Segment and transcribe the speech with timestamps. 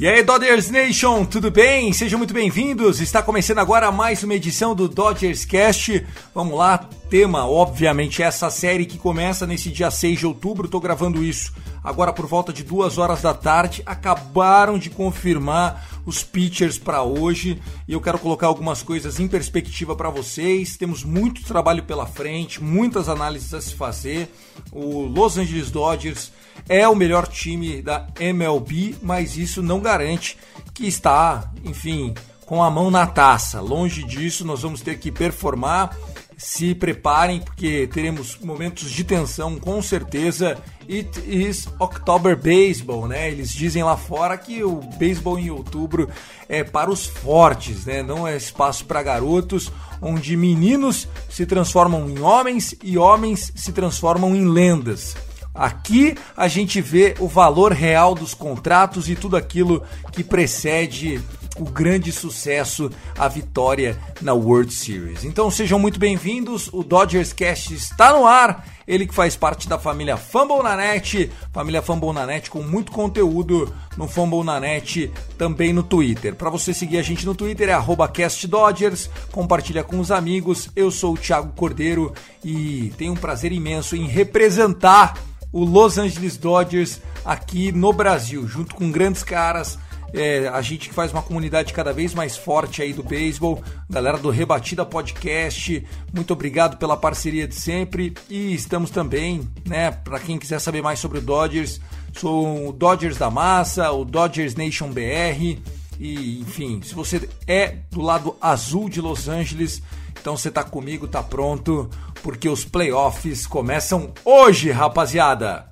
[0.00, 1.92] E aí, Dodgers Nation, tudo bem?
[1.92, 3.02] Sejam muito bem-vindos.
[3.02, 6.06] Está começando agora mais uma edição do Dodgers Cast.
[6.34, 10.64] Vamos lá, tema, obviamente, essa série que começa nesse dia 6 de outubro.
[10.64, 11.52] Estou gravando isso
[11.84, 13.82] agora por volta de duas horas da tarde.
[13.84, 19.94] Acabaram de confirmar os pitchers para hoje e eu quero colocar algumas coisas em perspectiva
[19.94, 20.76] para vocês.
[20.76, 24.28] Temos muito trabalho pela frente, muitas análises a se fazer.
[24.72, 26.32] O Los Angeles Dodgers
[26.68, 30.36] é o melhor time da MLB, mas isso não garante
[30.74, 32.12] que está, enfim,
[32.44, 33.60] com a mão na taça.
[33.60, 35.96] Longe disso, nós vamos ter que performar.
[36.42, 40.56] Se preparem, porque teremos momentos de tensão, com certeza.
[40.88, 43.30] It is October Baseball, né?
[43.30, 46.08] Eles dizem lá fora que o beisebol em outubro
[46.48, 48.02] é para os fortes, né?
[48.02, 54.34] Não é espaço para garotos, onde meninos se transformam em homens e homens se transformam
[54.34, 55.14] em lendas.
[55.54, 61.20] Aqui a gente vê o valor real dos contratos e tudo aquilo que precede
[61.60, 65.24] o grande sucesso, a vitória na World Series.
[65.24, 69.78] Então sejam muito bem-vindos, o Dodgers Cast está no ar, ele que faz parte da
[69.78, 75.12] família Fumble na Net, família Fumble na Net com muito conteúdo no Fumble na Net,
[75.36, 76.34] também no Twitter.
[76.34, 80.70] Para você seguir a gente no Twitter é @castdodgers, compartilha com os amigos.
[80.74, 85.18] Eu sou o Thiago Cordeiro e tenho um prazer imenso em representar
[85.52, 89.78] o Los Angeles Dodgers aqui no Brasil, junto com grandes caras.
[90.12, 94.18] É, a gente que faz uma comunidade cada vez mais forte aí do beisebol, galera
[94.18, 98.14] do Rebatida Podcast, muito obrigado pela parceria de sempre.
[98.28, 101.80] E estamos também, né, para quem quiser saber mais sobre o Dodgers,
[102.12, 105.58] sou o Dodgers da Massa, o Dodgers Nation BR
[106.00, 109.82] e enfim, se você é do lado azul de Los Angeles,
[110.18, 111.90] então você tá comigo, tá pronto,
[112.22, 115.70] porque os playoffs começam hoje, rapaziada.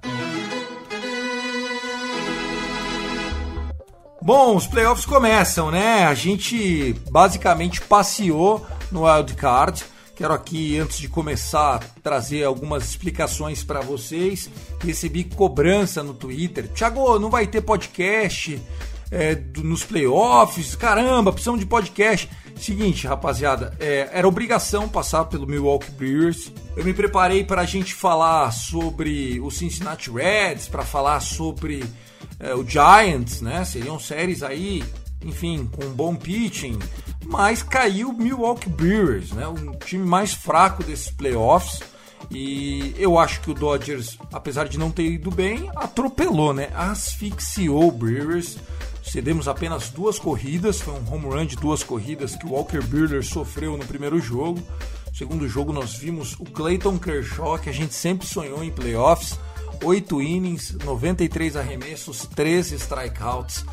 [4.29, 6.05] Bom, os playoffs começam, né?
[6.05, 8.63] A gente basicamente passeou
[8.93, 9.83] no Wild Card.
[10.15, 14.51] Quero aqui, antes de começar, trazer algumas explicações para vocês.
[14.85, 16.69] Recebi cobrança no Twitter.
[16.69, 18.61] Thiago, não vai ter podcast
[19.11, 20.77] é, do- nos playoffs?
[20.77, 22.29] Caramba, precisamos de podcast.
[22.55, 26.53] Seguinte, rapaziada, é, era obrigação passar pelo Milwaukee Brewers.
[26.77, 31.83] Eu me preparei para a gente falar sobre o Cincinnati Reds, para falar sobre
[32.41, 33.65] é, o Giants, né?
[33.65, 34.85] Seriam séries aí,
[35.25, 36.79] enfim, com um bom pitching.
[37.27, 39.47] Mas caiu o Milwaukee Brewers, né?
[39.47, 41.81] Um time mais fraco desses playoffs.
[42.31, 46.71] E eu acho que o Dodgers, apesar de não ter ido bem, atropelou, né?
[46.75, 48.57] Asfixiou o Brewers.
[49.03, 53.25] Cedemos apenas duas corridas, foi um home run de duas corridas que o Walker Buehler
[53.25, 54.63] sofreu no primeiro jogo.
[55.15, 59.39] Segundo jogo nós vimos o Clayton Kershaw, que a gente sempre sonhou em playoffs.
[59.81, 63.65] 8 innings, 93 arremessos, 13 strikeouts.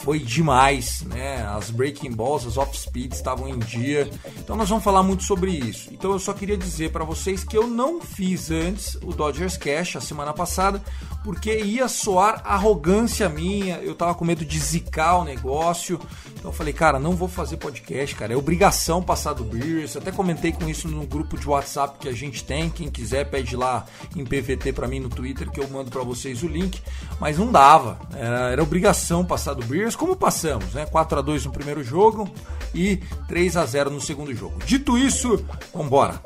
[0.00, 1.44] Foi demais, né?
[1.44, 4.08] As breaking balls, as off speed estavam em dia.
[4.36, 5.88] Então nós vamos falar muito sobre isso.
[5.92, 9.96] Então eu só queria dizer para vocês que eu não fiz antes o Dodgers Cash
[9.96, 10.80] a semana passada,
[11.24, 13.78] porque ia soar arrogância minha.
[13.78, 16.00] Eu tava com medo de zicar o negócio.
[16.32, 18.32] Então eu falei, cara, não vou fazer podcast, cara.
[18.32, 19.96] É obrigação passar do Brewers.
[19.96, 22.70] Eu até comentei com isso no grupo de WhatsApp que a gente tem.
[22.70, 23.84] Quem quiser pede lá
[24.14, 26.80] em PVT para mim no Twitter que eu mando para vocês o link.
[27.18, 27.98] Mas não dava.
[28.14, 30.86] Era, era obrigação passar do Como passamos, né?
[30.86, 32.28] 4 a 2 no primeiro jogo
[32.74, 32.96] e
[33.26, 34.58] 3 a 0 no segundo jogo.
[34.64, 35.44] Dito isso,
[35.74, 36.22] vambora.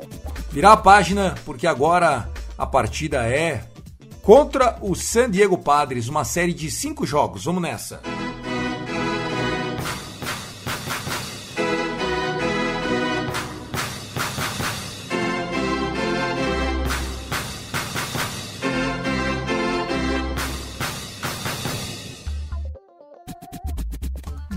[0.51, 3.65] Virar a página, porque agora a partida é
[4.21, 7.45] contra o San Diego Padres, uma série de cinco jogos.
[7.45, 8.01] Vamos nessa.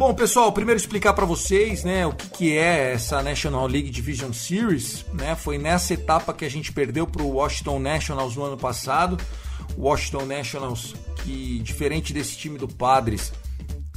[0.07, 4.33] Bom, pessoal, primeiro explicar para vocês, né, o que, que é essa National League Division
[4.33, 5.35] Series, né?
[5.35, 9.19] Foi nessa etapa que a gente perdeu para o Washington Nationals no ano passado.
[9.77, 10.95] O Washington Nationals,
[11.25, 13.33] que diferente desse time do Padres,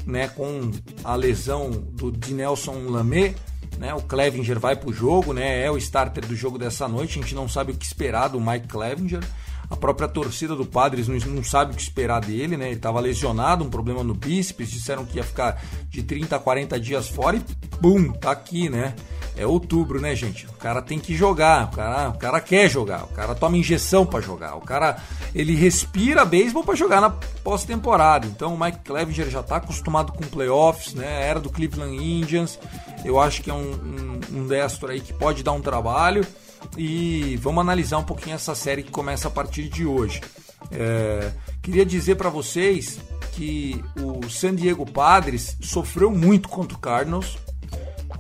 [0.04, 0.72] né, com
[1.04, 3.36] a lesão do Dinelson Lamé,
[3.78, 7.20] né, o Clevinger vai para o jogo, né, é o starter do jogo dessa noite.
[7.20, 9.24] A gente não sabe o que esperar do Mike Clevinger.
[9.70, 12.68] A própria torcida do Padres não, sabe o que esperar dele, né?
[12.68, 16.80] Ele estava lesionado, um problema no bíceps, disseram que ia ficar de 30 a 40
[16.80, 17.42] dias fora e
[17.80, 18.96] bum, tá aqui, né?
[19.38, 20.48] É outubro, né, gente?
[20.48, 24.06] O cara tem que jogar, o cara, o cara quer jogar, o cara toma injeção
[24.06, 24.98] para jogar, o cara
[25.34, 28.26] ele respira beisebol para jogar na pós-temporada.
[28.26, 31.28] Então o Mike Clevenger já tá acostumado com playoffs, né?
[31.28, 32.60] Era do Cleveland Indians.
[33.06, 36.26] Eu acho que é um, um, um destro aí que pode dar um trabalho
[36.78, 40.22] e vamos analisar um pouquinho essa série que começa a partir de hoje.
[40.72, 43.00] É, queria dizer para vocês
[43.32, 47.38] que o San Diego Padres sofreu muito contra o Cardinals,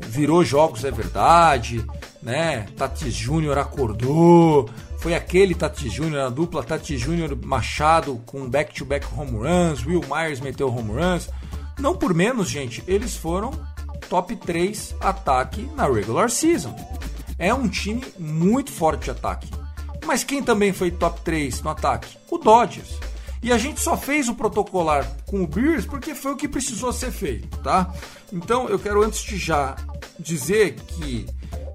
[0.08, 1.86] virou jogos, é verdade,
[2.22, 2.68] né?
[2.78, 9.20] Tatis Júnior acordou, foi aquele Tatis Júnior, a dupla Tatis Júnior Machado com back-to-back -back
[9.20, 11.30] home runs, Will Myers meteu home runs.
[11.80, 13.52] Não por menos, gente, eles foram
[14.10, 16.76] top 3 ataque na regular season
[17.40, 19.50] é um time muito forte de ataque.
[20.06, 22.18] Mas quem também foi top 3 no ataque?
[22.30, 23.00] O Dodgers.
[23.42, 26.92] E a gente só fez o protocolar com o Bears porque foi o que precisou
[26.92, 27.92] ser feito, tá?
[28.34, 29.78] Então eu quero antes de já
[30.20, 31.26] dizer que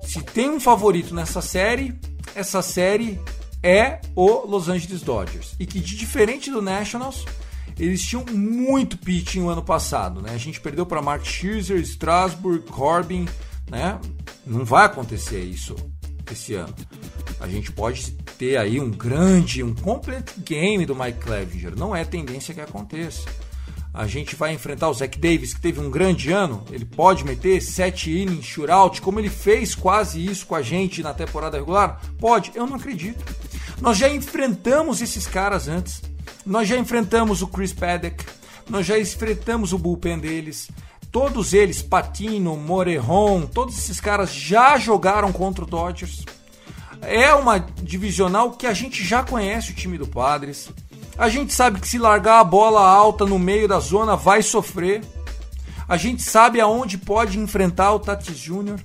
[0.02, 1.98] se tem um favorito nessa série,
[2.34, 3.18] essa série
[3.62, 5.54] é o Los Angeles Dodgers.
[5.58, 7.24] E que de diferente do Nationals,
[7.78, 10.32] eles tinham muito pitching no ano passado, né?
[10.34, 13.26] A gente perdeu para Mark Scherzer, Strasburg, Corbin,
[13.70, 13.98] né?
[14.46, 15.74] Não vai acontecer isso
[16.30, 16.74] esse ano.
[17.40, 21.76] A gente pode ter aí um grande, um complete game do Mike Clevinger.
[21.76, 23.24] Não é tendência que aconteça.
[23.92, 26.64] A gente vai enfrentar o Zach Davis, que teve um grande ano.
[26.72, 31.14] Ele pode meter sete innings, shootout, como ele fez quase isso com a gente na
[31.14, 32.00] temporada regular?
[32.18, 33.24] Pode, eu não acredito.
[33.80, 36.02] Nós já enfrentamos esses caras antes.
[36.44, 38.24] Nós já enfrentamos o Chris Paddock.
[38.68, 40.68] Nós já enfrentamos o bullpen deles.
[41.14, 46.24] Todos eles, Patino, Morejon, todos esses caras já jogaram contra o Dodgers.
[47.02, 50.70] É uma divisional que a gente já conhece o time do Padres.
[51.16, 55.04] A gente sabe que se largar a bola alta no meio da zona vai sofrer.
[55.86, 58.80] A gente sabe aonde pode enfrentar o Tatis Júnior.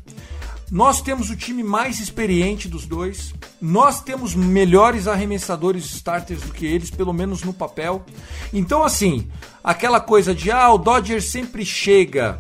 [0.72, 3.34] Nós temos o time mais experiente dos dois.
[3.60, 8.06] Nós temos melhores arremessadores starters do que eles, pelo menos no papel.
[8.54, 9.28] Então, assim,
[9.64, 12.40] aquela coisa de ah, o Dodger sempre chega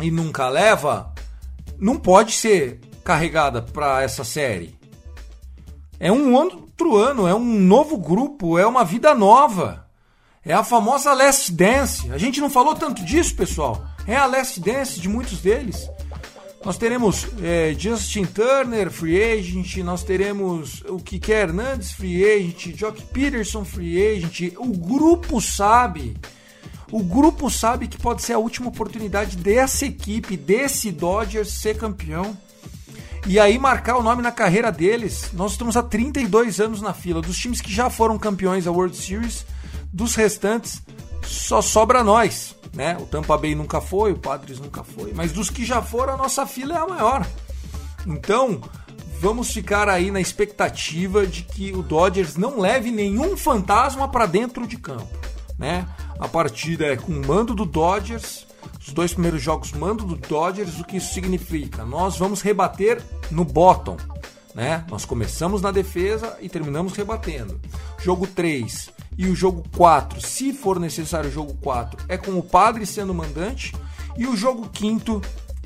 [0.00, 1.12] e nunca leva,
[1.78, 4.74] não pode ser carregada para essa série.
[6.00, 9.84] É um outro ano, é um novo grupo, é uma vida nova.
[10.42, 12.10] É a famosa Last Dance.
[12.10, 13.84] A gente não falou tanto disso, pessoal.
[14.06, 15.88] É a Last Dance de muitos deles.
[16.64, 23.02] Nós teremos é, Justin Turner, free agent, nós teremos o Kike Hernandes, free agent, Jock
[23.02, 24.54] Peterson, free agent.
[24.56, 26.16] O grupo sabe,
[26.90, 32.34] o grupo sabe que pode ser a última oportunidade dessa equipe, desse Dodgers ser campeão.
[33.26, 35.30] E aí marcar o nome na carreira deles.
[35.34, 37.20] Nós estamos há 32 anos na fila.
[37.20, 39.44] Dos times que já foram campeões da World Series,
[39.92, 40.82] dos restantes,
[41.22, 42.96] só sobra nós né?
[43.00, 46.16] O Tampa Bay nunca foi, o Padres nunca foi, mas dos que já foram, a
[46.16, 47.26] nossa fila é a maior.
[48.06, 48.60] Então,
[49.20, 54.66] vamos ficar aí na expectativa de que o Dodgers não leve nenhum fantasma para dentro
[54.66, 55.08] de campo,
[55.58, 55.88] né?
[56.18, 58.46] A partida é com o mando do Dodgers,
[58.86, 61.84] os dois primeiros jogos mando do Dodgers, o que isso significa?
[61.84, 63.96] Nós vamos rebater no bottom,
[64.54, 64.84] né?
[64.90, 67.60] Nós começamos na defesa e terminamos rebatendo.
[68.02, 72.42] Jogo 3, e o jogo 4, se for necessário o jogo 4, é com o
[72.42, 73.72] Padre sendo mandante.
[74.16, 75.20] E o jogo quinto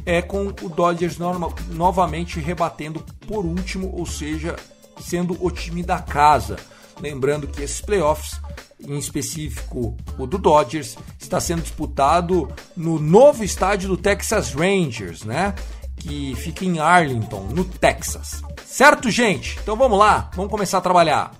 [0.05, 4.57] é com o Dodgers norma, novamente rebatendo por último, ou seja,
[5.00, 6.57] sendo o time da casa.
[7.00, 8.40] Lembrando que esses playoffs,
[8.81, 15.55] em específico o do Dodgers, está sendo disputado no novo estádio do Texas Rangers, né?
[15.97, 18.43] Que fica em Arlington, no Texas.
[18.64, 19.59] Certo, gente?
[19.62, 21.33] Então vamos lá, vamos começar a trabalhar.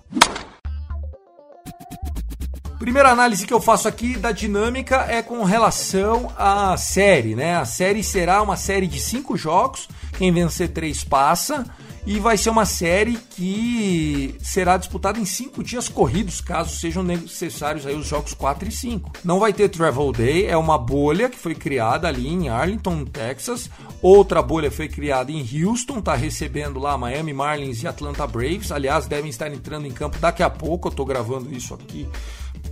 [2.79, 7.57] Primeira análise que eu faço aqui da dinâmica é com relação à série, né?
[7.57, 11.67] A série será uma série de cinco jogos, quem vencer três passa,
[12.07, 17.85] e vai ser uma série que será disputada em cinco dias corridos, caso sejam necessários
[17.85, 19.11] aí os jogos 4 e 5.
[19.25, 23.69] Não vai ter Travel Day, é uma bolha que foi criada ali em Arlington, Texas.
[24.01, 28.71] Outra bolha foi criada em Houston, está recebendo lá Miami Marlins e Atlanta Braves.
[28.71, 32.09] Aliás, devem estar entrando em campo daqui a pouco, eu estou gravando isso aqui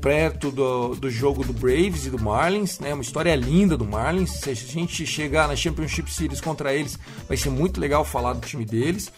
[0.00, 2.92] perto do, do jogo do Braves e do Marlins, né?
[2.92, 4.30] Uma história linda do Marlins.
[4.30, 8.46] Se a gente chegar na Championship Series contra eles, vai ser muito legal falar do
[8.46, 9.12] time deles.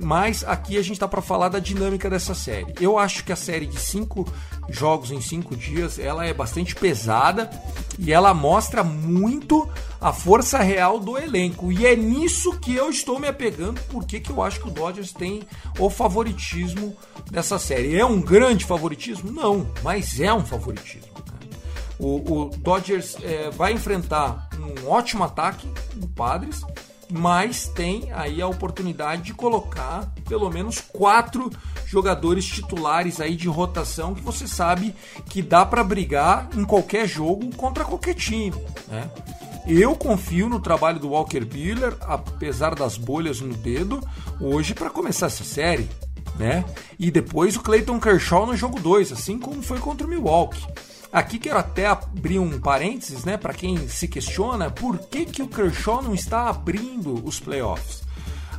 [0.00, 2.74] Mas aqui a gente tá para falar da dinâmica dessa série.
[2.80, 4.26] Eu acho que a série de cinco
[4.68, 7.50] jogos em cinco dias, ela é bastante pesada
[7.98, 9.68] e ela mostra muito
[10.00, 11.70] a força real do elenco.
[11.70, 15.12] E é nisso que eu estou me apegando, porque que eu acho que o Dodgers
[15.12, 15.42] tem
[15.78, 16.96] o favoritismo
[17.30, 17.98] dessa série.
[17.98, 19.30] É um grande favoritismo?
[19.30, 21.12] Não, mas é um favoritismo.
[21.14, 21.58] Né?
[21.98, 26.62] O, o, Dodgers é, vai enfrentar um ótimo ataque do Padres,
[27.10, 31.50] mas tem aí a oportunidade de colocar pelo menos quatro
[31.84, 34.94] jogadores titulares aí de rotação que você sabe
[35.28, 38.56] que dá para brigar em qualquer jogo contra qualquer time,
[38.88, 39.10] né?
[39.66, 44.00] Eu confio no trabalho do Walker Buehler, apesar das bolhas no dedo,
[44.40, 45.88] hoje para começar essa série,
[46.38, 46.64] né?
[46.98, 50.66] E depois o Clayton Kershaw no jogo 2, assim como foi contra o Milwaukee.
[51.12, 55.48] Aqui quero até abrir um parênteses, né, para quem se questiona por que, que o
[55.48, 58.02] Kershaw não está abrindo os playoffs.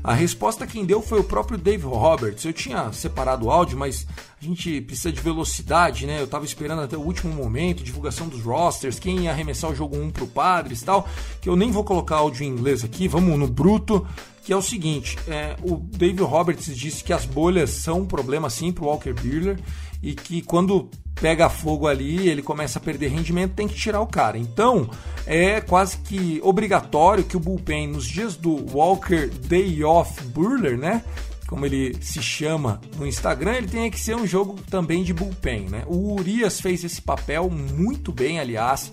[0.03, 2.43] A resposta quem deu foi o próprio Dave Roberts.
[2.43, 4.08] Eu tinha separado o áudio, mas
[4.41, 6.20] a gente precisa de velocidade, né?
[6.20, 9.96] Eu tava esperando até o último momento, divulgação dos rosters, quem ia arremessar o jogo
[9.96, 11.08] 1 pro Padres e tal,
[11.39, 14.08] que eu nem vou colocar áudio em inglês aqui, vamos no bruto,
[14.43, 18.50] que é o seguinte, é, o Dave Roberts disse que as bolhas são um problema
[18.50, 19.60] sim pro Walker Buehler
[20.01, 20.89] e que quando
[21.22, 24.38] pega fogo ali, ele começa a perder rendimento, tem que tirar o cara.
[24.38, 24.90] Então,
[25.28, 31.04] é quase que obrigatório que o bullpen nos dias do Walker Day Off Burler, né?
[31.48, 35.70] Como ele se chama no Instagram, ele tem que ser um jogo também de bullpen,
[35.70, 35.84] né?
[35.86, 38.92] O Urias fez esse papel muito bem, aliás,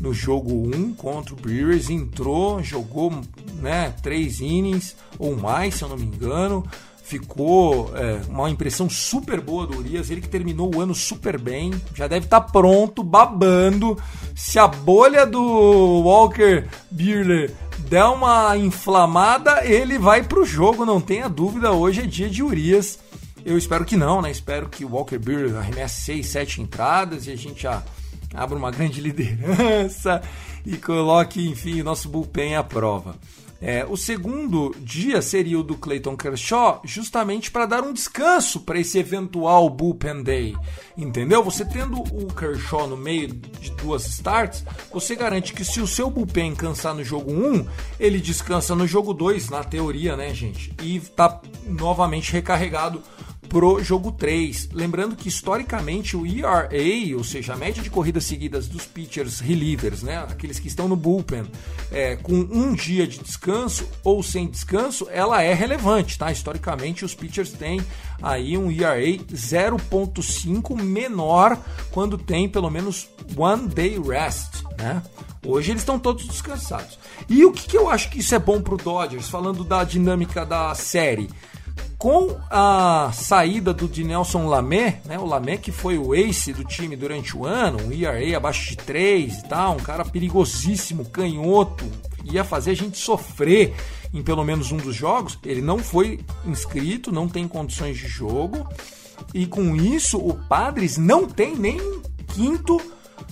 [0.00, 3.12] no jogo 1 contra o Brewers, entrou, jogou,
[3.60, 6.64] né, três innings ou mais, se eu não me engano
[7.06, 11.72] ficou é, uma impressão super boa do Urias, ele que terminou o ano super bem,
[11.94, 13.96] já deve estar tá pronto, babando.
[14.34, 17.54] Se a bolha do Walker Buehler
[17.88, 22.98] der uma inflamada, ele vai pro jogo, não tenha dúvida, hoje é dia de Urias.
[23.44, 24.28] Eu espero que não, né?
[24.28, 27.84] Espero que o Walker Buehler arremesse 6, 7 entradas e a gente já
[28.34, 30.20] abra uma grande liderança
[30.64, 33.14] e coloque, enfim, o nosso bullpen à prova.
[33.60, 38.78] É, o segundo dia seria o do Clayton Kershaw, justamente para dar um descanso para
[38.78, 40.54] esse eventual bullpen day.
[40.96, 41.42] Entendeu?
[41.42, 46.10] Você tendo o Kershaw no meio de duas starts, você garante que se o seu
[46.10, 47.66] bullpen cansar no jogo 1,
[47.98, 50.74] ele descansa no jogo 2, na teoria, né, gente?
[50.82, 53.02] E tá novamente recarregado
[53.48, 54.70] pro jogo 3.
[54.72, 56.68] Lembrando que historicamente o ERA,
[57.16, 60.96] ou seja, a média de corridas seguidas dos pitchers relievers, né, aqueles que estão no
[60.96, 61.44] bullpen,
[61.90, 66.30] é, com um dia de descanso ou sem descanso, ela é relevante, tá?
[66.30, 67.80] Historicamente os pitchers têm
[68.22, 71.58] aí um ERA 0.5 menor
[71.90, 75.02] quando tem pelo menos one day rest, né?
[75.44, 76.98] Hoje eles estão todos descansados.
[77.28, 80.44] E o que, que eu acho que isso é bom pro Dodgers, falando da dinâmica
[80.44, 81.30] da série?
[82.06, 86.94] Com a saída do Dinelson Lamé, né, o Lamé que foi o ace do time
[86.94, 91.84] durante o ano, um ERA abaixo de 3 e tal, um cara perigosíssimo, canhoto,
[92.22, 93.74] ia fazer a gente sofrer
[94.14, 95.36] em pelo menos um dos jogos.
[95.44, 98.64] Ele não foi inscrito, não tem condições de jogo,
[99.34, 101.80] e com isso o Padres não tem nem
[102.28, 102.80] quinto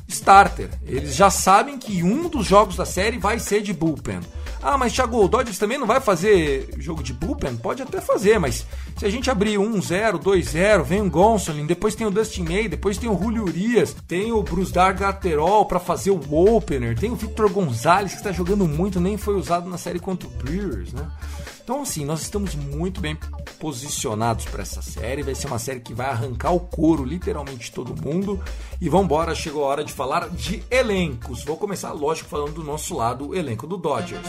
[0.08, 0.68] starter.
[0.84, 4.18] Eles já sabem que um dos jogos da série vai ser de bullpen.
[4.66, 7.54] Ah, mas Thiago, o Dodgers também não vai fazer jogo de bullpen?
[7.54, 8.64] Pode até fazer, mas
[8.96, 12.96] se a gente abrir 1-0, 2-0, vem o Gonsolin, depois tem o Dustin May, depois
[12.96, 17.50] tem o Julio Urias, tem o Bruce Dargaterol para fazer o opener, tem o Victor
[17.50, 21.06] Gonzalez que está jogando muito, nem foi usado na série contra o Brewers, né?
[21.64, 23.16] Então, assim, nós estamos muito bem
[23.58, 25.22] posicionados para essa série.
[25.22, 28.38] Vai ser uma série que vai arrancar o couro, literalmente, todo mundo.
[28.78, 31.42] E vamos embora, chegou a hora de falar de elencos.
[31.42, 34.28] Vou começar, lógico, falando do nosso lado, o elenco do Dodgers.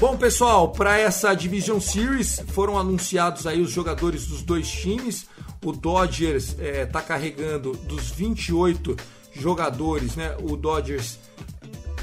[0.00, 5.26] Bom, pessoal, para essa Division Series foram anunciados aí os jogadores dos dois times.
[5.62, 8.96] O Dodgers está eh, carregando dos 28
[9.42, 10.36] jogadores, né?
[10.40, 11.18] O Dodgers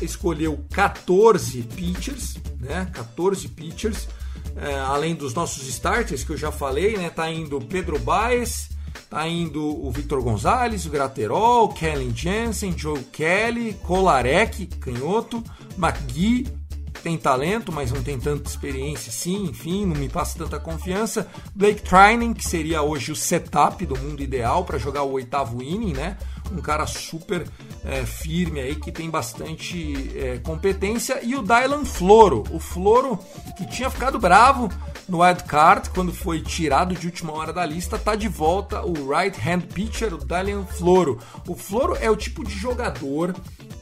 [0.02, 2.90] escolheu 14 pitchers, né?
[2.94, 4.08] 14 pitchers,
[4.56, 7.10] é, além dos nossos starters que eu já falei, né?
[7.10, 8.70] Tá indo Pedro Baez,
[9.10, 15.44] tá indo o Victor Gonzalez, o Graterol, Kellen Jensen, Joe Kelly, Kolarek, canhoto,
[15.78, 16.60] McGee,
[17.00, 21.28] tem talento, mas não tem tanta experiência sim, enfim, não me passa tanta confiança.
[21.56, 25.94] Blake Trinan, que seria hoje o setup do mundo ideal para jogar o oitavo inning,
[25.94, 26.18] né?
[26.52, 27.48] Um cara super
[27.84, 31.20] é, firme aí, que tem bastante é, competência.
[31.24, 33.20] E o Dylan Floro, o Floro
[33.58, 34.70] que tinha ficado bravo
[35.08, 39.10] no wild card quando foi tirado de última hora da lista, tá de volta o
[39.10, 41.20] right hand pitcher, o Dylan Floro.
[41.48, 43.36] O Floro é o tipo de jogador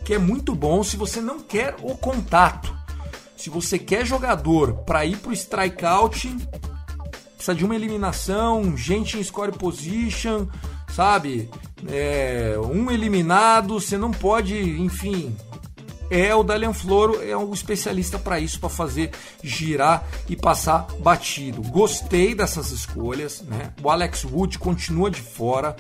[0.06, 2.74] que é muito bom se você não quer o contato.
[3.36, 6.36] Se você quer jogador para ir pro strikeout,
[7.36, 10.48] precisa de uma eliminação, gente em score position,
[10.94, 11.50] sabe?
[11.90, 15.36] É, um eliminado, você não pode, enfim.
[16.10, 19.12] É o Dalian Floro, é um especialista para isso, para fazer
[19.44, 21.62] girar e passar batido.
[21.64, 23.74] Gostei dessas escolhas, né?
[23.84, 25.76] O Alex Wood continua de fora,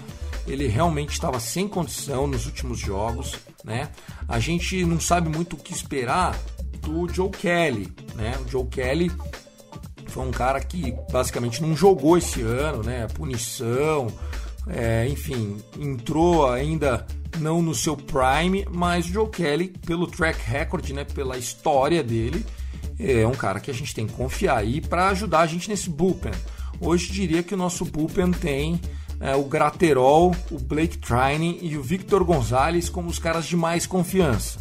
[0.45, 3.89] ele realmente estava sem condição nos últimos jogos, né?
[4.27, 6.37] A gente não sabe muito o que esperar
[6.81, 8.37] do Joe Kelly, né?
[8.45, 9.09] O Joe Kelly
[10.07, 13.07] foi um cara que basicamente não jogou esse ano, né?
[13.13, 14.07] Punição,
[14.69, 17.05] é, enfim, entrou ainda
[17.39, 22.45] não no seu prime, mas o Joe Kelly, pelo track record, né, pela história dele,
[22.99, 25.89] é um cara que a gente tem que confiar aí para ajudar a gente nesse
[25.89, 26.31] bullpen.
[26.79, 28.79] Hoje diria que o nosso bullpen tem
[29.19, 33.85] é, o Graterol, o Blake Trining e o Victor Gonzalez como os caras de mais
[33.85, 34.59] confiança.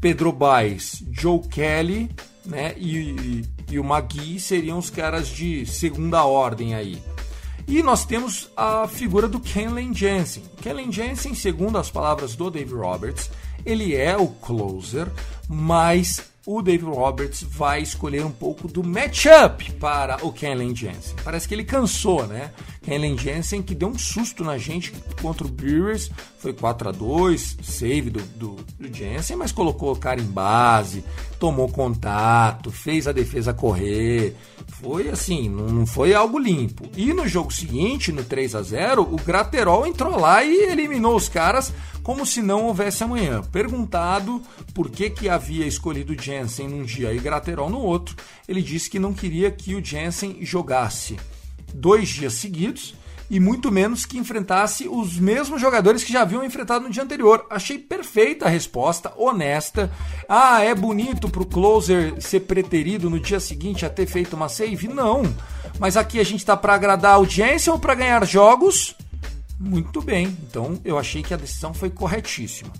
[0.00, 2.10] Pedro Baez, Joe Kelly
[2.44, 7.00] né, e, e, e o Magui seriam os caras de segunda ordem aí.
[7.66, 10.42] E nós temos a figura do Kenley Jensen.
[10.60, 13.30] Kenley Jensen, segundo as palavras do Dave Roberts,
[13.64, 15.08] ele é o closer,
[15.48, 21.14] mas o Dave Roberts vai escolher um pouco do matchup para o Kenley Jensen.
[21.22, 22.50] Parece que ele cansou, né?
[22.82, 27.58] Kenley Jensen que deu um susto na gente contra o Brewers, foi 4 a 2
[27.62, 31.04] save do, do, do Jensen, mas colocou o cara em base,
[31.38, 34.36] tomou contato, fez a defesa correr.
[34.66, 36.90] Foi assim, não foi algo limpo.
[36.96, 41.28] E no jogo seguinte, no 3 a 0 o Graterol entrou lá e eliminou os
[41.28, 41.72] caras
[42.02, 43.42] como se não houvesse amanhã.
[43.42, 44.42] Perguntado
[44.74, 48.16] por que, que havia escolhido Jensen num dia e Graterol no outro,
[48.48, 51.16] ele disse que não queria que o Jensen jogasse
[51.72, 52.94] dois dias seguidos
[53.32, 57.46] e muito menos que enfrentasse os mesmos jogadores que já haviam enfrentado no dia anterior.
[57.48, 59.90] Achei perfeita a resposta, honesta.
[60.28, 64.86] Ah, é bonito pro closer ser preterido no dia seguinte a ter feito uma save?
[64.86, 65.22] Não.
[65.78, 68.94] Mas aqui a gente tá para agradar a audiência ou para ganhar jogos?
[69.64, 72.72] Muito bem, então eu achei que a decisão foi corretíssima.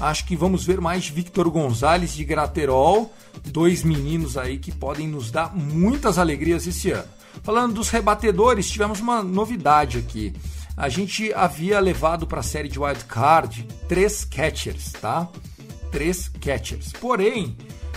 [0.00, 3.12] Acho que vamos ver mais Victor Gonzalez de Graterol,
[3.44, 7.08] dois meninos aí que podem nos dar muitas alegrias esse ano.
[7.42, 10.32] Falando dos rebatedores, tivemos uma novidade aqui.
[10.74, 15.28] A gente havia levado para a série de Wild Card três catchers, tá?
[15.90, 16.92] Três catchers.
[16.92, 17.54] Porém,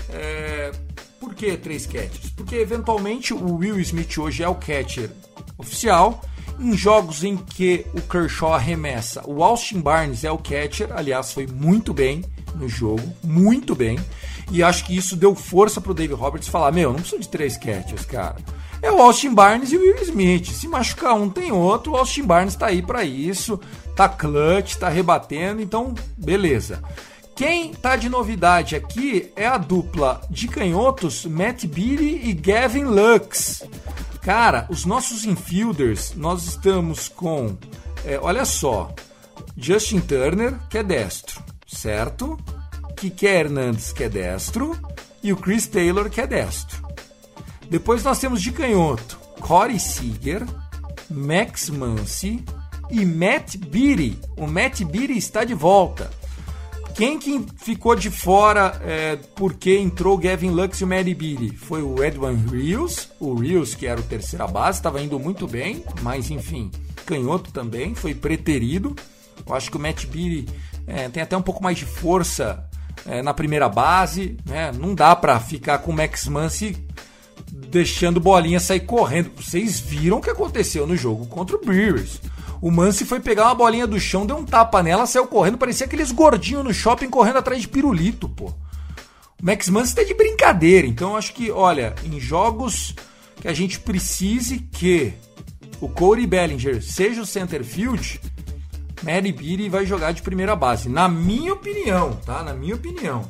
[0.10, 0.74] é...
[1.22, 2.32] por que três catchers?
[2.36, 5.10] Porque eventualmente o Will Smith hoje é o catcher
[5.58, 6.22] oficial
[6.60, 11.48] em jogos em que o Kershaw arremessa, o Austin Barnes é o catcher, aliás, foi
[11.48, 12.24] muito bem
[12.56, 14.00] no jogo, muito bem.
[14.52, 17.58] E acho que isso deu força pro David Roberts falar: Meu, não preciso de três
[17.58, 18.38] catchers, cara.
[18.82, 20.52] É o Austin Barnes e o Will Smith.
[20.52, 21.94] Se machucar um, tem outro.
[21.94, 23.60] O Austin Barnes tá aí para isso.
[23.96, 25.62] Tá clutch, tá rebatendo.
[25.62, 26.84] Então, beleza.
[27.36, 33.64] Quem tá de novidade aqui é a dupla de canhotos Matt Beatty e Gavin Lux.
[34.26, 37.56] Cara, os nossos infielders, nós estamos com,
[38.04, 38.92] é, olha só,
[39.56, 42.36] Justin Turner, que é destro, certo?
[42.98, 44.76] Kike Hernandes, que é destro,
[45.22, 46.84] e o Chris Taylor, que é destro.
[47.70, 50.44] Depois nós temos de canhoto Corey Seager,
[51.08, 52.44] Max Muncy
[52.90, 54.20] e Matt Beatty.
[54.38, 56.10] O Matt Beatty está de volta.
[56.96, 61.54] Quem que ficou de fora é, porque entrou Gavin Lux e o Matt Beatty?
[61.58, 65.84] Foi o Edwin Rios, o Rios que era o terceira base, estava indo muito bem,
[66.02, 66.72] mas enfim,
[67.06, 68.96] canhoto também, foi preterido.
[69.46, 70.48] Eu acho que o Matt Beatty
[70.88, 72.66] é, tem até um pouco mais de força
[73.06, 74.72] é, na primeira base, né?
[74.72, 76.78] Não dá para ficar com o Max Muncy
[77.52, 79.32] deixando bolinha sair correndo.
[79.36, 82.22] Vocês viram o que aconteceu no jogo contra o Brewers.
[82.62, 85.86] O Mansi foi pegar uma bolinha do chão, deu um tapa nela, saiu correndo, parecia
[85.86, 88.54] aqueles gordinhos no shopping correndo atrás de pirulito, pô.
[89.42, 92.96] O Max Mansi tá de brincadeira, então acho que, olha, em jogos
[93.42, 95.14] que a gente precise que
[95.82, 98.20] o Corey Bellinger seja o center field,
[99.04, 102.42] Mary Beatty vai jogar de primeira base, na minha opinião, tá?
[102.42, 103.30] Na minha opinião.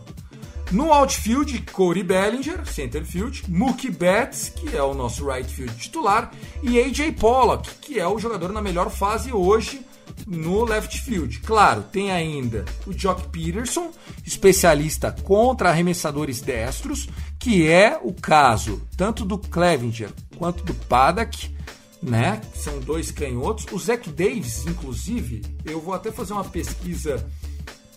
[0.72, 6.32] No outfield, Corey Bellinger, center field, Mookie Betts, que é o nosso right field titular,
[6.64, 9.86] e AJ Pollock, que é o jogador na melhor fase hoje
[10.26, 11.40] no left field.
[11.40, 13.92] Claro, tem ainda o Jock Peterson,
[14.26, 21.54] especialista contra arremessadores destros, que é o caso tanto do Clevinger quanto do Paddock,
[22.02, 22.42] né?
[22.54, 23.66] São dois canhotos.
[23.72, 27.26] O Zach Davis, inclusive, eu vou até fazer uma pesquisa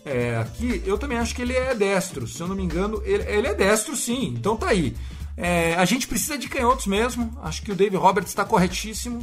[0.05, 0.83] é, aqui.
[0.85, 2.27] Eu também acho que ele é destro.
[2.27, 4.35] Se eu não me engano, ele, ele é destro, sim.
[4.37, 4.97] Então tá aí.
[5.37, 7.37] É, a gente precisa de canhotos mesmo.
[7.43, 9.23] Acho que o Dave Roberts está corretíssimo.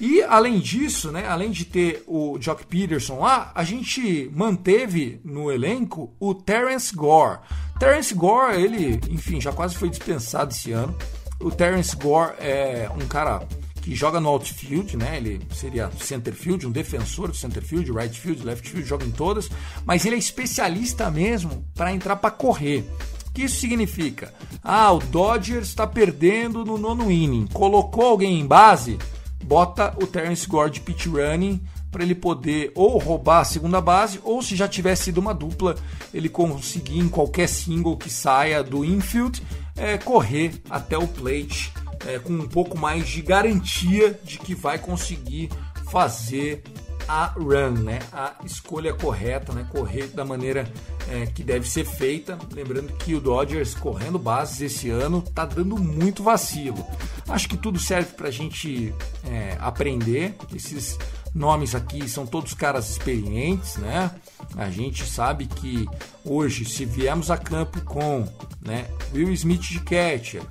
[0.00, 5.52] E além disso, né, além de ter o Jock Peterson lá, a gente manteve no
[5.52, 7.38] elenco o Terence Gore.
[7.78, 10.96] Terence Gore, ele, enfim, já quase foi dispensado esse ano.
[11.38, 13.46] O Terence Gore é um cara
[13.82, 15.16] que joga no outfield, né?
[15.16, 19.50] Ele seria centerfield, um defensor do centerfield, right field, left field, joga em todas,
[19.84, 22.84] mas ele é especialista mesmo para entrar para correr.
[23.26, 24.32] O que isso significa?
[24.62, 27.48] Ah, o Dodgers está perdendo no nono inning.
[27.52, 28.98] Colocou alguém em base,
[29.42, 34.20] bota o Terence Gore de pitch running para ele poder ou roubar a segunda base,
[34.22, 35.74] ou se já tivesse sido uma dupla,
[36.14, 39.42] ele conseguir em qualquer single que saia do infield,
[39.76, 41.72] é, correr até o plate
[42.06, 45.50] é, com um pouco mais de garantia de que vai conseguir
[45.90, 46.62] fazer
[47.08, 47.98] a run, né?
[48.12, 49.66] A escolha correta, né?
[49.70, 50.70] Correr da maneira
[51.08, 52.38] é, que deve ser feita.
[52.52, 56.84] Lembrando que o Dodgers correndo bases esse ano tá dando muito vacilo.
[57.28, 60.34] Acho que tudo serve para a gente é, aprender.
[60.54, 60.98] Esses
[61.34, 64.10] nomes aqui são todos caras experientes, né?
[64.56, 65.86] A gente sabe que
[66.24, 68.26] hoje, se viemos a campo com
[68.60, 70.42] né, Will Smith de catcher,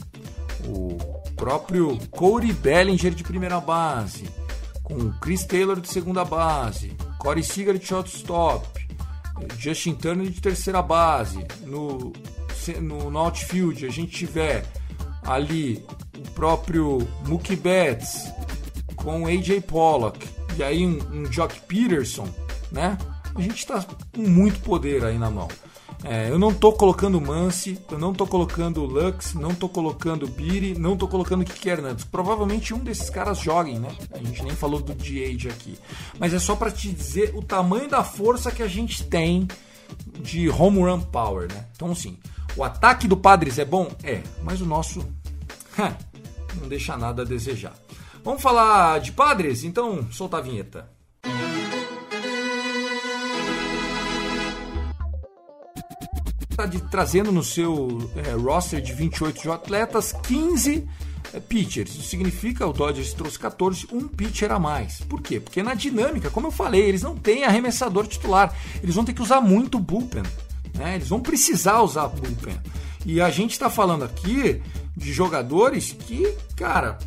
[0.65, 4.29] o próprio Corey Bellinger de primeira base,
[4.83, 8.67] com Chris Taylor de segunda base, Corey Seager de shortstop,
[9.57, 12.13] Justin Turner de terceira base, no,
[12.79, 14.63] no, no outfield a gente tiver
[15.23, 15.83] ali
[16.15, 18.31] o próprio Mookie Betts
[18.95, 20.23] com AJ Pollock
[20.55, 22.29] e aí um, um Jock Peterson,
[22.71, 22.99] né?
[23.33, 25.47] A gente está com muito poder aí na mão.
[26.03, 30.77] É, eu não tô colocando Mance, eu não tô colocando Lux, não tô colocando Biri,
[30.77, 32.05] não tô colocando Kiki Hernandes.
[32.05, 33.95] Provavelmente um desses caras joguem, né?
[34.11, 35.77] A gente nem falou do DH aqui.
[36.17, 39.47] Mas é só para te dizer o tamanho da força que a gente tem
[40.19, 41.65] de home run power, né?
[41.75, 42.17] Então, sim,
[42.55, 43.87] o ataque do Padres é bom?
[44.03, 45.05] É, mas o nosso
[46.59, 47.75] não deixa nada a desejar.
[48.23, 49.63] Vamos falar de Padres?
[49.63, 50.89] Então, solta a vinheta.
[56.65, 60.87] Está trazendo no seu é, roster de 28 atletas 15
[61.33, 61.91] é, pitchers.
[61.91, 65.01] Isso significa o Dodgers trouxe 14, um pitcher a mais.
[65.01, 65.39] Por quê?
[65.39, 68.53] Porque na dinâmica, como eu falei, eles não têm arremessador titular.
[68.81, 70.23] Eles vão ter que usar muito bullpen.
[70.77, 70.95] Né?
[70.95, 72.57] Eles vão precisar usar bullpen.
[73.05, 74.61] E a gente está falando aqui
[74.95, 76.99] de jogadores que, cara,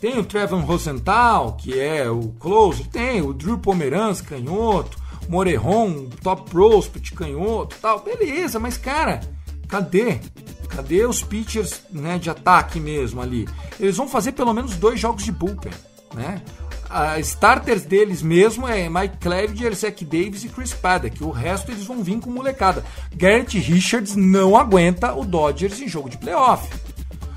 [0.00, 6.50] tem o Trevor Rosenthal, que é o closer, tem o Drew Pomeranz, canhoto, Morejon, top
[6.50, 9.20] prospect, canhoto tal, beleza, mas cara,
[9.68, 10.20] cadê?
[10.68, 13.48] Cadê os pitchers né, de ataque mesmo ali?
[13.78, 15.72] Eles vão fazer pelo menos dois jogos de bullpen,
[16.14, 16.42] né?
[16.90, 21.22] A starters deles mesmo é Mike Clevenger, Zach Davis e Chris Paddock.
[21.22, 22.82] O resto eles vão vir com molecada.
[23.14, 26.66] Garrett Richards não aguenta o Dodgers em jogo de playoff.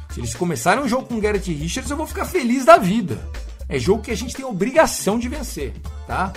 [0.10, 3.18] Se eles começarem um jogo com Garrett Richards, eu vou ficar feliz da vida.
[3.68, 5.74] É jogo que a gente tem obrigação de vencer,
[6.08, 6.32] tá?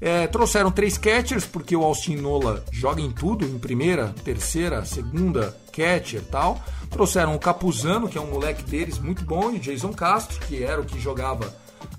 [0.00, 5.56] É, trouxeram três catchers, porque o Austin Nola joga em tudo, em primeira, terceira, segunda,
[5.72, 6.62] catcher tal.
[6.90, 10.62] Trouxeram o Capuzano, que é um moleque deles muito bom, e o Jason Castro, que
[10.62, 11.52] era o que jogava,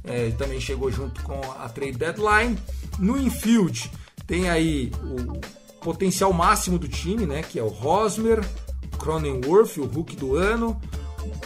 [0.04, 2.58] é, também chegou junto com a trade deadline.
[2.98, 3.92] No infield
[4.26, 5.40] tem aí o
[5.82, 8.44] potencial máximo do time, né, que é o Rosmer,
[8.98, 10.80] Cronenworth, o Hulk do ano,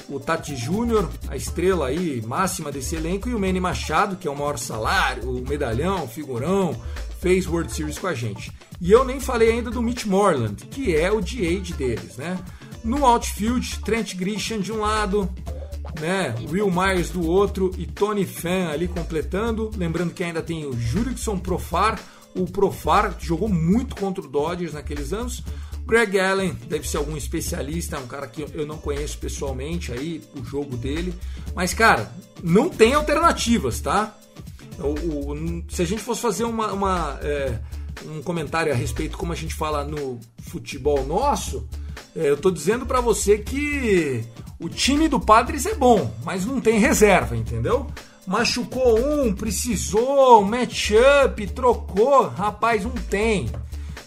[0.10, 4.32] o Tati Júnior, a estrela aí máxima desse elenco, e o Manny Machado, que é
[4.32, 6.76] o maior salário, o medalhão, o figurão,
[7.20, 8.52] fez World Series com a gente.
[8.82, 12.38] E eu nem falei ainda do Mitch Moreland, que é o DH deles, né?
[12.84, 15.30] No outfield, Trent Grisham de um lado,
[16.02, 16.36] né?
[16.50, 19.72] Will Myers do outro e Tony Fan ali completando.
[19.78, 21.98] Lembrando que ainda tem o Jurickson Profar,
[22.36, 25.44] o Profar jogou muito contra o Dodgers naqueles anos.
[25.86, 30.44] Greg Allen deve ser algum especialista, um cara que eu não conheço pessoalmente aí, o
[30.44, 31.14] jogo dele.
[31.54, 34.16] Mas, cara, não tem alternativas, tá?
[34.80, 37.60] O, o, se a gente fosse fazer uma, uma é,
[38.06, 41.68] um comentário a respeito como a gente fala no futebol nosso,
[42.16, 44.24] é, eu tô dizendo para você que
[44.60, 47.88] o time do Padres é bom, mas não tem reserva, entendeu?
[48.26, 53.50] Machucou um, precisou, um matchup, trocou, rapaz, não tem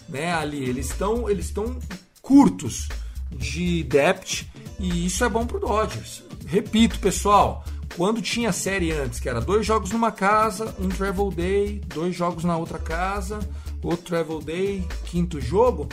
[0.07, 0.63] né, ali.
[0.63, 1.53] Eles estão eles
[2.21, 2.87] curtos
[3.31, 4.45] de depth
[4.79, 6.23] e isso é bom para o Dodgers.
[6.45, 7.65] Repito, pessoal,
[7.95, 12.43] quando tinha série antes, que era dois jogos numa casa, um travel day, dois jogos
[12.43, 13.39] na outra casa,
[13.81, 15.89] outro travel day, quinto jogo,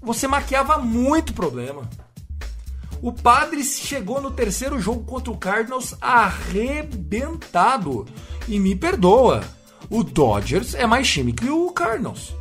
[0.00, 1.88] você maquiava muito problema.
[3.00, 8.06] O Padres chegou no terceiro jogo contra o Cardinals arrebentado.
[8.48, 9.44] E me perdoa,
[9.88, 12.34] o Dodgers é mais time que o Cardinals.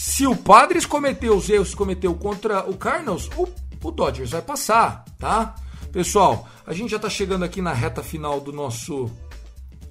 [0.00, 3.48] Se o Padres cometeu os erros que cometeu contra o Cardinals, o,
[3.82, 5.56] o Dodgers vai passar, tá?
[5.90, 9.10] Pessoal, a gente já está chegando aqui na reta final do nosso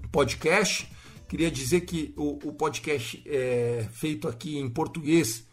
[0.10, 0.90] podcast.
[1.28, 5.44] Queria dizer que o, o podcast é feito aqui em português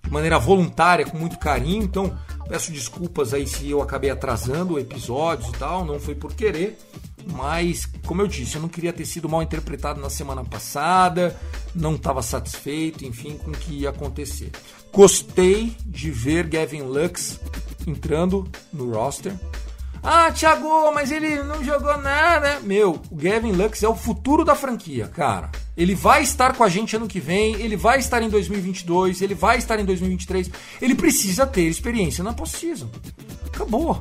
[0.00, 1.82] de maneira voluntária, com muito carinho.
[1.82, 6.78] Então, peço desculpas aí se eu acabei atrasando episódios e tal, não foi por querer.
[7.32, 11.36] Mas, como eu disse, eu não queria ter sido mal interpretado na semana passada,
[11.74, 14.50] não estava satisfeito, enfim, com o que ia acontecer.
[14.92, 17.40] Gostei de ver Gavin Lux
[17.86, 19.34] entrando no roster.
[20.06, 22.60] Ah, Thiago, mas ele não jogou nada.
[22.60, 25.50] Meu, o Gavin Lux é o futuro da franquia, cara.
[25.74, 29.34] Ele vai estar com a gente ano que vem, ele vai estar em 2022, ele
[29.34, 30.50] vai estar em 2023.
[30.80, 32.90] Ele precisa ter experiência na postseason.
[33.46, 34.00] Acabou.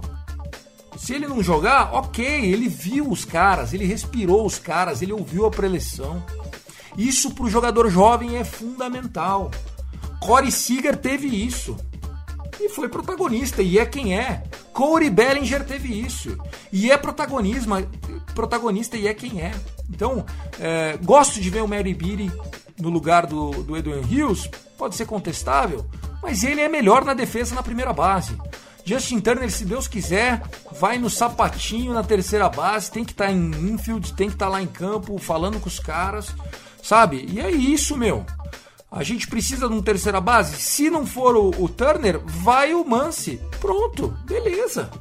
[1.04, 5.46] Se ele não jogar, ok, ele viu os caras, ele respirou os caras, ele ouviu
[5.46, 6.24] a preleção.
[6.98, 9.52] Isso para o jogador jovem é fundamental.
[10.22, 11.76] Corey Seager teve isso
[12.58, 14.46] e foi protagonista, e é quem é.
[14.72, 16.38] Corey Bellinger teve isso,
[16.72, 17.76] e é protagonismo,
[18.34, 19.52] protagonista, e é quem é.
[19.90, 20.26] Então,
[20.58, 22.32] é, gosto de ver o Mary Beatty
[22.80, 25.86] no lugar do, do Edwin Hills, pode ser contestável,
[26.22, 28.38] mas ele é melhor na defesa na primeira base.
[28.86, 30.42] Justin Turner, se Deus quiser,
[30.72, 34.48] vai no sapatinho na terceira base, tem que estar tá em infield, tem que estar
[34.48, 36.36] tá lá em campo, falando com os caras,
[36.82, 37.26] sabe?
[37.30, 38.26] E é isso, meu.
[38.92, 40.58] A gente precisa de um terceira base?
[40.58, 43.42] Se não for o, o Turner, vai o Mance.
[43.60, 44.92] Pronto, beleza.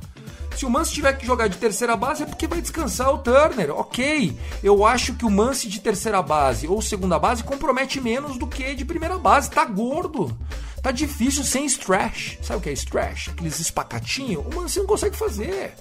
[0.56, 3.70] Se o Mance tiver que jogar de terceira base é porque vai descansar o Turner.
[3.70, 8.46] Ok, eu acho que o Mance de terceira base ou segunda base compromete menos do
[8.46, 9.50] que de primeira base.
[9.50, 10.34] Tá gordo.
[10.82, 12.38] Tá difícil sem stretch.
[12.42, 13.28] Sabe o que é stretch?
[13.28, 14.44] Aqueles espacatinhos.
[14.44, 15.74] O Mance não consegue fazer.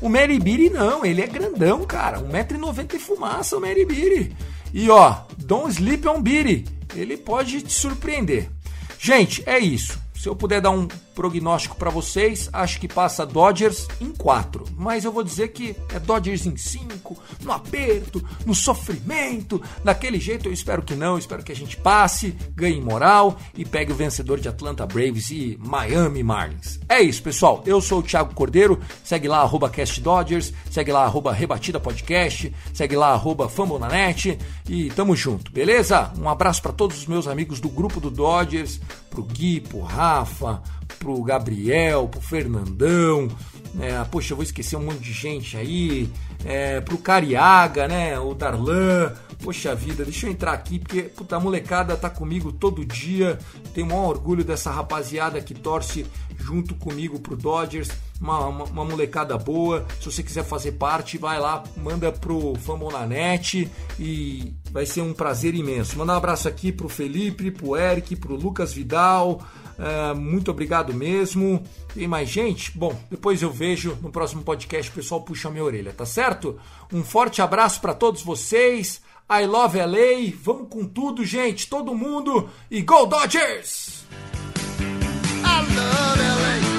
[0.00, 2.20] O Beatty não, ele é grandão, cara.
[2.20, 4.36] 1,90m e fumaça o Beatty.
[4.72, 8.50] E ó, don't sleep on Beatty ele pode te surpreender.
[8.98, 10.00] Gente, é isso.
[10.14, 10.86] Se eu puder dar um
[11.20, 14.64] prognóstico para vocês, acho que passa Dodgers em 4.
[14.74, 19.60] Mas eu vou dizer que é Dodgers em 5, no aperto, no sofrimento.
[19.84, 23.92] Daquele jeito eu espero que não, espero que a gente passe, ganhe moral e pegue
[23.92, 26.80] o vencedor de Atlanta Braves e Miami Marlins.
[26.88, 27.62] É isso, pessoal.
[27.66, 28.80] Eu sou o Thiago Cordeiro.
[29.04, 30.54] Segue lá, arroba CastDodgers.
[30.70, 32.50] Segue lá, arroba Rebatida Podcast.
[32.72, 34.38] Segue lá, arroba Fambonanet.
[34.66, 36.10] E tamo junto, beleza?
[36.18, 38.80] Um abraço para todos os meus amigos do grupo do Dodgers
[39.10, 40.62] pro Gui, pro Rafa,
[40.98, 43.28] pro Gabriel, pro Fernandão.
[43.78, 46.10] É, poxa, eu vou esquecer um monte de gente aí.
[46.44, 48.18] É, pro Cariaga, né?
[48.18, 49.12] O Darlan.
[49.42, 53.38] Poxa vida, deixa eu entrar aqui, porque puta, a molecada tá comigo todo dia.
[53.72, 56.04] Tenho o maior orgulho dessa rapaziada que torce
[56.38, 57.90] junto comigo pro Dodgers.
[58.20, 59.86] Uma, uma, uma, molecada boa.
[59.98, 65.54] Se você quiser fazer parte, vai lá, manda pro Famonanet e vai ser um prazer
[65.54, 65.96] imenso.
[65.96, 69.40] Manda um abraço aqui pro Felipe, pro Eric, pro Lucas Vidal.
[69.80, 71.64] Uh, muito obrigado mesmo.
[71.94, 72.76] Tem mais gente?
[72.76, 74.90] Bom, depois eu vejo no próximo podcast.
[74.90, 76.60] O pessoal puxa minha orelha, tá certo?
[76.92, 79.00] Um forte abraço para todos vocês.
[79.30, 80.32] I love LA.
[80.42, 81.66] Vamos com tudo, gente.
[81.68, 82.50] Todo mundo.
[82.70, 84.04] E Go Dodgers!
[85.42, 86.69] I love